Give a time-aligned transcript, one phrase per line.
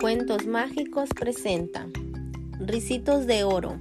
[0.00, 1.86] Cuentos Mágicos presenta
[2.58, 3.78] Ricitos de Oro,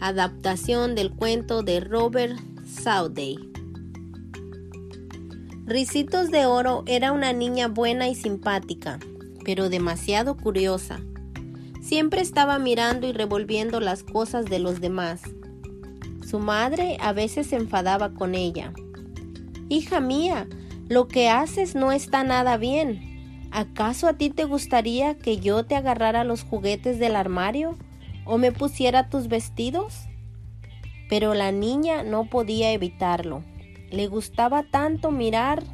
[0.00, 2.36] adaptación del cuento de Robert
[2.66, 3.38] Southey.
[5.64, 8.98] Ricitos de Oro era una niña buena y simpática,
[9.44, 10.98] pero demasiado curiosa.
[11.82, 15.22] Siempre estaba mirando y revolviendo las cosas de los demás.
[16.28, 18.72] Su madre a veces se enfadaba con ella.
[19.68, 20.48] Hija mía,
[20.88, 23.07] lo que haces no está nada bien.
[23.58, 27.76] ¿Acaso a ti te gustaría que yo te agarrara los juguetes del armario
[28.24, 30.06] o me pusiera tus vestidos?
[31.10, 33.42] Pero la niña no podía evitarlo.
[33.90, 35.64] Le gustaba tanto mirar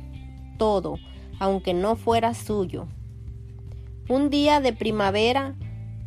[0.56, 0.96] todo,
[1.38, 2.86] aunque no fuera suyo.
[4.08, 5.54] Un día de primavera,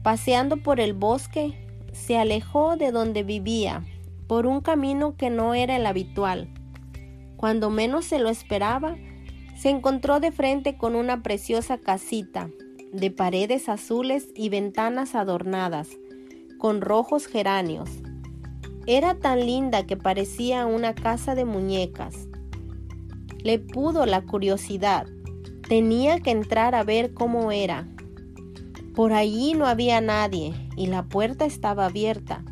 [0.01, 3.85] paseando por el bosque, se alejó de donde vivía
[4.25, 6.49] por un camino que no era el habitual.
[7.35, 8.95] Cuando menos se lo esperaba,
[9.57, 12.49] se encontró de frente con una preciosa casita,
[12.93, 15.89] de paredes azules y ventanas adornadas,
[16.59, 17.89] con rojos geranios.
[18.85, 22.27] Era tan linda que parecía una casa de muñecas.
[23.43, 25.07] Le pudo la curiosidad.
[25.67, 27.87] Tenía que entrar a ver cómo era.
[28.95, 32.43] Por allí no había nadie y la puerta estaba abierta,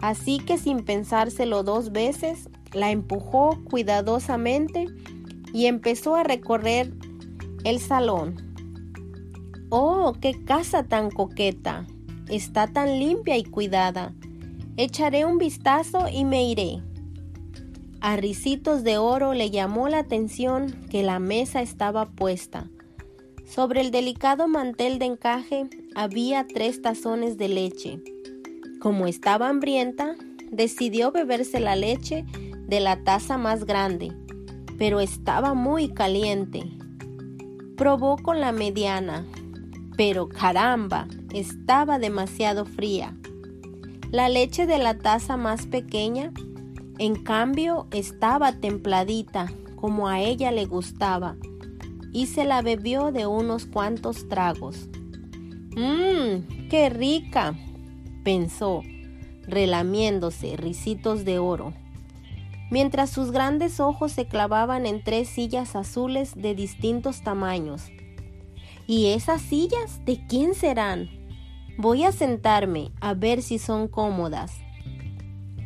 [0.00, 4.86] así que sin pensárselo dos veces, la empujó cuidadosamente
[5.52, 6.92] y empezó a recorrer
[7.64, 8.36] el salón.
[9.68, 11.86] ¡Oh, qué casa tan coqueta!
[12.28, 14.14] Está tan limpia y cuidada.
[14.76, 16.82] Echaré un vistazo y me iré.
[18.00, 22.68] A Ricitos de Oro le llamó la atención que la mesa estaba puesta.
[23.46, 28.00] Sobre el delicado mantel de encaje había tres tazones de leche.
[28.80, 30.16] Como estaba hambrienta,
[30.50, 32.24] decidió beberse la leche
[32.66, 34.12] de la taza más grande
[34.82, 36.64] pero estaba muy caliente.
[37.76, 39.24] Probó con la mediana,
[39.96, 43.16] pero caramba, estaba demasiado fría.
[44.10, 46.32] La leche de la taza más pequeña,
[46.98, 51.36] en cambio, estaba templadita, como a ella le gustaba,
[52.12, 54.88] y se la bebió de unos cuantos tragos.
[55.76, 56.68] ¡Mmm!
[56.68, 57.56] ¡Qué rica!
[58.24, 58.82] pensó,
[59.46, 61.72] relamiéndose risitos de oro
[62.72, 67.92] mientras sus grandes ojos se clavaban en tres sillas azules de distintos tamaños.
[68.86, 71.10] ¿Y esas sillas de quién serán?
[71.76, 74.54] Voy a sentarme a ver si son cómodas.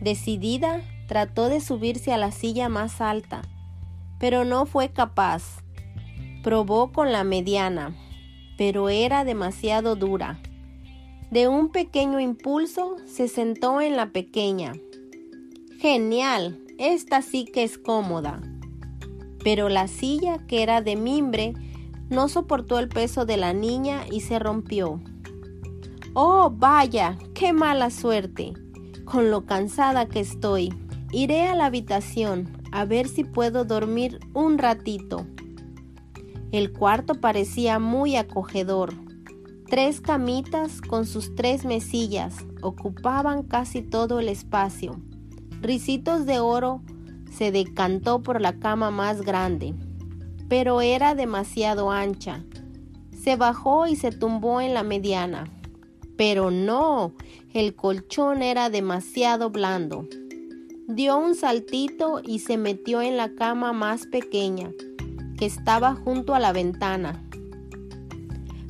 [0.01, 3.43] Decidida, trató de subirse a la silla más alta,
[4.19, 5.63] pero no fue capaz.
[6.43, 7.97] Probó con la mediana,
[8.59, 10.41] pero era demasiado dura.
[11.31, 14.73] De un pequeño impulso se sentó en la pequeña.
[15.79, 18.41] Genial, esta sí que es cómoda.
[19.45, 21.53] Pero la silla, que era de mimbre,
[22.09, 25.03] no soportó el peso de la niña y se rompió.
[26.15, 28.55] Oh, vaya, qué mala suerte.
[29.05, 30.73] Con lo cansada que estoy,
[31.13, 35.27] iré a la habitación a ver si puedo dormir un ratito.
[36.53, 38.95] El cuarto parecía muy acogedor.
[39.69, 44.99] Tres camitas con sus tres mesillas ocupaban casi todo el espacio.
[45.67, 46.81] Ricitos de Oro
[47.29, 49.75] se decantó por la cama más grande,
[50.49, 52.45] pero era demasiado ancha.
[53.11, 55.51] Se bajó y se tumbó en la mediana.
[56.17, 57.15] Pero no,
[57.53, 60.07] el colchón era demasiado blando.
[60.87, 64.71] Dio un saltito y se metió en la cama más pequeña,
[65.37, 67.25] que estaba junto a la ventana.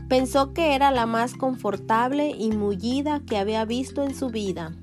[0.09, 4.75] Pensó que era la más confortable y mullida que había visto en su vida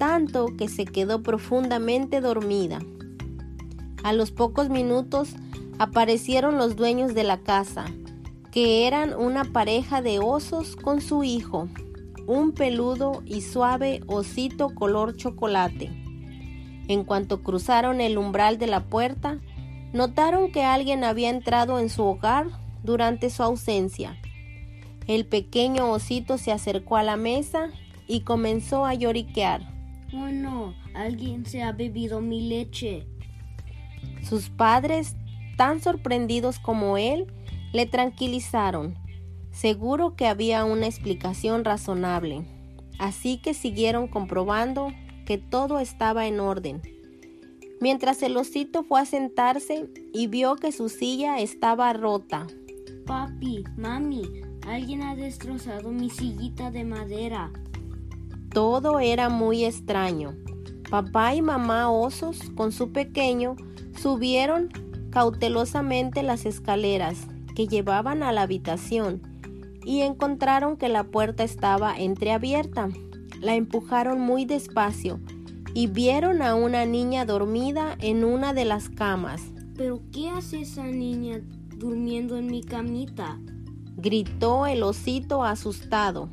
[0.00, 2.80] tanto que se quedó profundamente dormida.
[4.02, 5.34] A los pocos minutos
[5.78, 7.84] aparecieron los dueños de la casa,
[8.50, 11.68] que eran una pareja de osos con su hijo,
[12.26, 15.90] un peludo y suave osito color chocolate.
[16.88, 19.38] En cuanto cruzaron el umbral de la puerta,
[19.92, 22.46] notaron que alguien había entrado en su hogar
[22.82, 24.16] durante su ausencia.
[25.06, 27.68] El pequeño osito se acercó a la mesa
[28.08, 29.79] y comenzó a lloriquear.
[30.12, 33.06] Oh no, alguien se ha bebido mi leche.
[34.22, 35.16] Sus padres,
[35.56, 37.32] tan sorprendidos como él,
[37.72, 38.98] le tranquilizaron.
[39.52, 42.44] Seguro que había una explicación razonable.
[42.98, 44.92] Así que siguieron comprobando
[45.26, 46.82] que todo estaba en orden.
[47.80, 52.46] Mientras el osito fue a sentarse y vio que su silla estaba rota.
[53.06, 54.22] Papi, mami,
[54.66, 57.50] alguien ha destrozado mi sillita de madera.
[58.52, 60.34] Todo era muy extraño.
[60.90, 63.54] Papá y mamá osos con su pequeño
[63.96, 64.70] subieron
[65.10, 69.22] cautelosamente las escaleras que llevaban a la habitación
[69.84, 72.88] y encontraron que la puerta estaba entreabierta.
[73.40, 75.20] La empujaron muy despacio
[75.74, 79.42] y vieron a una niña dormida en una de las camas.
[79.76, 81.40] ¿Pero qué hace esa niña
[81.76, 83.38] durmiendo en mi camita?
[83.96, 86.30] gritó el osito asustado.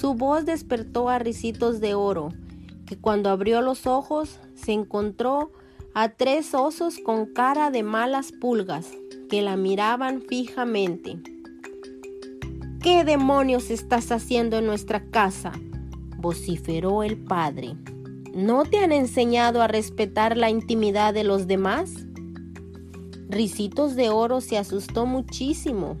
[0.00, 2.30] Su voz despertó a Ricitos de Oro,
[2.86, 5.52] que cuando abrió los ojos se encontró
[5.92, 8.88] a tres osos con cara de malas pulgas
[9.28, 11.18] que la miraban fijamente.
[12.82, 15.52] ¿Qué demonios estás haciendo en nuestra casa?
[16.16, 17.76] vociferó el padre.
[18.34, 21.92] ¿No te han enseñado a respetar la intimidad de los demás?
[23.28, 25.98] Ricitos de Oro se asustó muchísimo.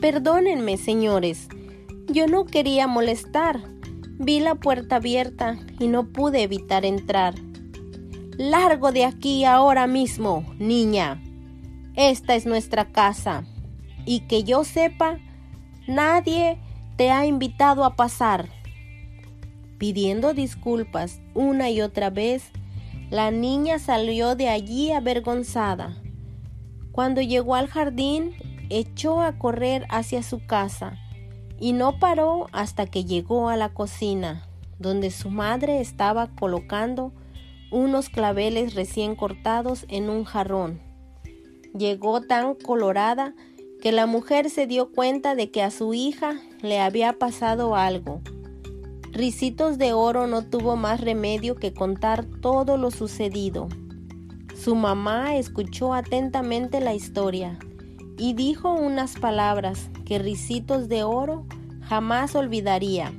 [0.00, 1.48] Perdónenme, señores,
[2.08, 3.60] yo no quería molestar.
[4.18, 7.34] Vi la puerta abierta y no pude evitar entrar.
[8.36, 11.22] Largo de aquí ahora mismo, niña.
[11.94, 13.44] Esta es nuestra casa.
[14.04, 15.18] Y que yo sepa,
[15.86, 16.58] nadie
[16.96, 18.48] te ha invitado a pasar.
[19.78, 22.50] Pidiendo disculpas una y otra vez,
[23.10, 25.96] la niña salió de allí avergonzada.
[26.92, 28.32] Cuando llegó al jardín,
[28.70, 30.98] echó a correr hacia su casa
[31.62, 34.48] y no paró hasta que llegó a la cocina,
[34.80, 37.12] donde su madre estaba colocando
[37.70, 40.80] unos claveles recién cortados en un jarrón.
[41.72, 43.32] Llegó tan colorada
[43.80, 48.20] que la mujer se dio cuenta de que a su hija le había pasado algo.
[49.12, 53.68] Ricitos de Oro no tuvo más remedio que contar todo lo sucedido.
[54.60, 57.56] Su mamá escuchó atentamente la historia
[58.22, 61.44] y dijo unas palabras que Ricitos de Oro
[61.80, 63.12] jamás olvidaría.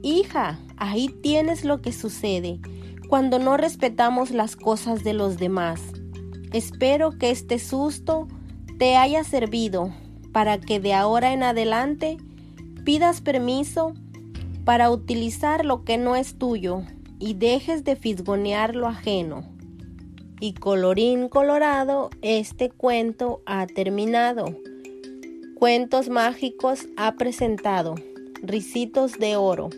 [0.00, 2.60] Hija, ahí tienes lo que sucede
[3.08, 5.82] cuando no respetamos las cosas de los demás.
[6.52, 8.28] Espero que este susto
[8.78, 9.92] te haya servido
[10.30, 12.16] para que de ahora en adelante
[12.84, 13.94] pidas permiso
[14.64, 16.82] para utilizar lo que no es tuyo
[17.18, 19.42] y dejes de fisgonear lo ajeno.
[20.42, 24.56] Y colorín colorado, este cuento ha terminado.
[25.54, 27.94] Cuentos mágicos ha presentado.
[28.42, 29.68] Ricitos de oro.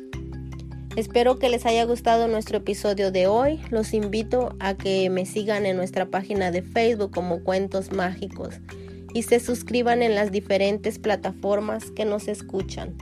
[0.94, 3.58] Espero que les haya gustado nuestro episodio de hoy.
[3.70, 8.60] Los invito a que me sigan en nuestra página de Facebook como Cuentos Mágicos
[9.14, 12.96] y se suscriban en las diferentes plataformas que nos escuchan.